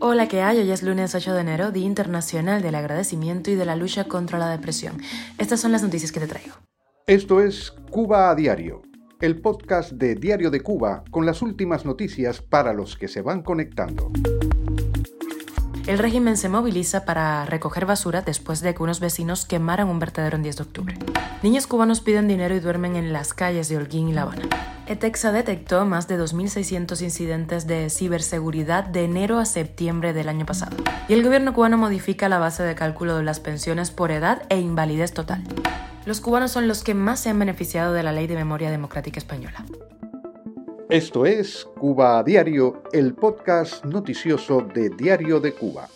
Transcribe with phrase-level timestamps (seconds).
[0.00, 0.58] Hola, ¿qué hay?
[0.58, 4.38] Hoy es lunes 8 de enero, Día Internacional del Agradecimiento y de la Lucha contra
[4.38, 5.00] la Depresión.
[5.38, 6.54] Estas son las noticias que te traigo.
[7.06, 8.82] Esto es Cuba a Diario,
[9.20, 13.42] el podcast de Diario de Cuba con las últimas noticias para los que se van
[13.42, 14.10] conectando.
[15.86, 20.36] El régimen se moviliza para recoger basura después de que unos vecinos quemaran un vertedero
[20.36, 20.98] en 10 de octubre.
[21.42, 24.48] Niños cubanos piden dinero y duermen en las calles de Holguín y La Habana.
[24.86, 30.76] ETEXA detectó más de 2.600 incidentes de ciberseguridad de enero a septiembre del año pasado.
[31.08, 34.60] Y el gobierno cubano modifica la base de cálculo de las pensiones por edad e
[34.60, 35.42] invalidez total.
[36.06, 39.18] Los cubanos son los que más se han beneficiado de la Ley de Memoria Democrática
[39.18, 39.66] Española.
[40.88, 45.88] Esto es Cuba Diario, el podcast noticioso de Diario de Cuba.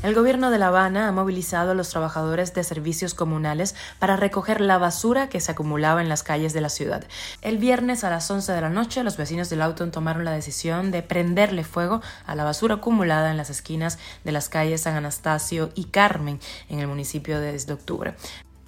[0.00, 4.60] El gobierno de La Habana ha movilizado a los trabajadores de servicios comunales para recoger
[4.60, 7.04] la basura que se acumulaba en las calles de la ciudad.
[7.42, 10.92] El viernes a las 11 de la noche, los vecinos del Auton tomaron la decisión
[10.92, 15.70] de prenderle fuego a la basura acumulada en las esquinas de las calles San Anastasio
[15.74, 18.14] y Carmen en el municipio de 10 de octubre.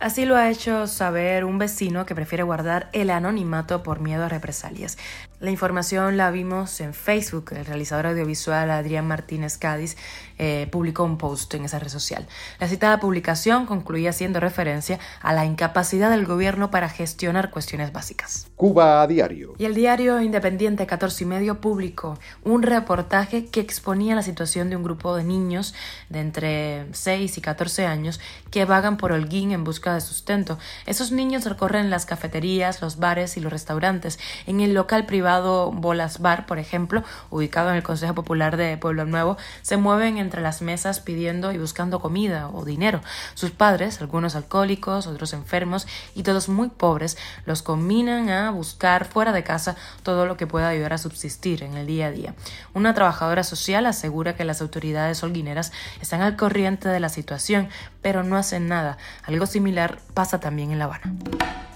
[0.00, 4.28] Así lo ha hecho saber un vecino que prefiere guardar el anonimato por miedo a
[4.30, 4.96] represalias.
[5.41, 7.52] La información la vimos en Facebook.
[7.52, 9.96] El realizador audiovisual Adrián Martínez Cádiz
[10.36, 12.27] eh, publicó un post en esa red social.
[12.58, 18.48] La citada publicación concluía haciendo referencia a la incapacidad del gobierno para gestionar cuestiones básicas.
[18.55, 19.55] Cuba a diario.
[19.56, 24.77] Y el diario Independiente 14 y medio publicó un reportaje que exponía la situación de
[24.77, 25.72] un grupo de niños
[26.11, 30.58] de entre 6 y 14 años que vagan por Holguín en busca de sustento.
[30.84, 34.18] Esos niños recorren las cafeterías, los bares y los restaurantes.
[34.46, 39.05] En el local privado Bolas Bar, por ejemplo, ubicado en el Consejo Popular de Pueblo
[39.05, 43.00] Nuevo, se mueven entre las mesas pidiendo y buscando comida o dinero.
[43.34, 49.33] Sus padres, algunos alcohólicos, otros enfermos y todos muy pobres, los combinan a buscar fuera
[49.33, 52.34] de casa todo lo que pueda ayudar a subsistir en el día a día.
[52.75, 57.69] Una trabajadora social asegura que las autoridades holguineras están al corriente de la situación,
[58.03, 58.98] pero no hacen nada.
[59.25, 61.13] Algo similar pasa también en La Habana.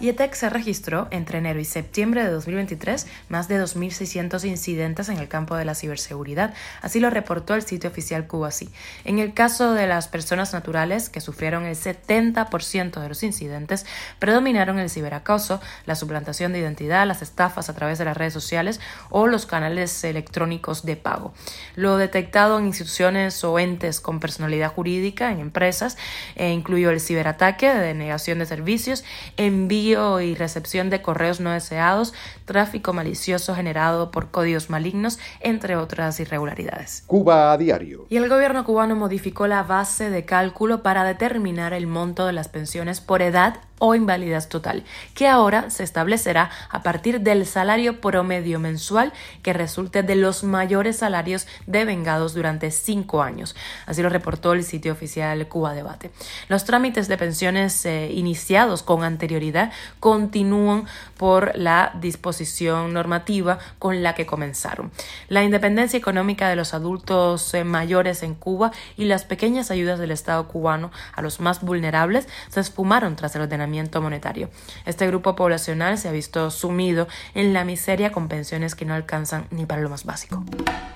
[0.00, 5.28] IETEC se registró entre enero y septiembre de 2023 más de 2.600 incidentes en el
[5.28, 8.71] campo de la ciberseguridad, así lo reportó el sitio oficial Cubasí.
[9.05, 13.87] En el caso de las personas naturales, que sufrieron el 70% de los incidentes,
[14.19, 18.81] predominaron el ciberacoso, la suplantación de identidad, las estafas a través de las redes sociales
[19.10, 21.34] o los canales electrónicos de pago.
[21.75, 25.97] Lo detectado en instituciones o entes con personalidad jurídica, en empresas,
[26.37, 29.05] eh, incluyó el ciberataque de denegación de servicios,
[29.37, 36.20] envío y recepción de correos no deseados, tráfico malicioso generado por códigos malignos, entre otras
[36.20, 37.02] irregularidades.
[37.06, 38.06] Cuba a diario.
[38.08, 42.48] Y el gobierno cubano modificó la base de cálculo para determinar el monto de las
[42.48, 48.60] pensiones por edad o invalidez total, que ahora se establecerá a partir del salario promedio
[48.60, 49.12] mensual
[49.42, 53.56] que resulte de los mayores salarios devengados durante cinco años.
[53.86, 56.12] Así lo reportó el sitio oficial Cuba Debate.
[56.48, 60.86] Los trámites de pensiones eh, iniciados con anterioridad continúan
[61.16, 64.92] por la disposición normativa con la que comenzaron.
[65.28, 70.12] La independencia económica de los adultos eh, mayores en Cuba y las pequeñas ayudas del
[70.12, 73.63] Estado cubano a los más vulnerables se esfumaron tras el ordenamiento
[74.00, 74.50] monetario.
[74.86, 79.47] Este grupo poblacional se ha visto sumido en la miseria con pensiones que no alcanzan
[79.50, 80.44] ni para lo más básico.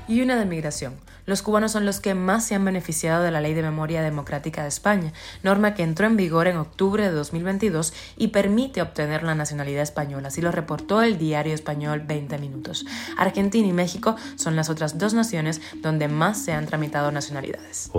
[0.07, 0.95] Y una de migración.
[1.29, 4.63] Los cubanos son los que más se han beneficiado de la Ley de Memoria Democrática
[4.63, 5.13] de España,
[5.43, 10.29] norma que entró en vigor en octubre de 2022 y permite obtener la nacionalidad española,
[10.29, 12.87] así lo reportó el diario español 20 Minutos.
[13.19, 17.91] Argentina y México son las otras dos naciones donde más se han tramitado nacionalidades.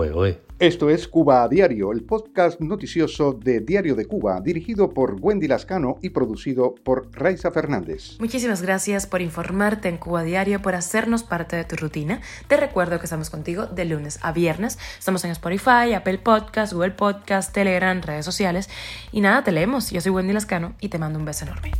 [0.60, 5.48] Esto es Cuba a Diario, el podcast noticioso de Diario de Cuba, dirigido por Wendy
[5.48, 8.18] Lascano y producido por Raiza Fernández.
[8.20, 12.20] Muchísimas gracias por informarte en Cuba a Diario, por hacernos parte de tu rutina.
[12.50, 14.80] Te recuerdo que contigo de lunes a viernes.
[14.98, 18.70] Estamos en Spotify, Apple Podcast, Google Podcast, Telegram, redes sociales.
[19.12, 19.92] Y nada, te leemos.
[19.92, 21.74] Yo soy Wendy Lascano y te mando un beso enorme.